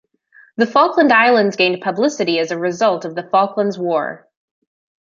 The 0.57 0.65
Falkland 0.65 1.13
Islands 1.13 1.55
gained 1.55 1.83
publicity 1.83 2.39
as 2.39 2.49
a 2.49 2.57
result 2.57 3.05
of 3.05 3.13
the 3.13 3.21
Falklands 3.29 3.77
War. 3.77 4.27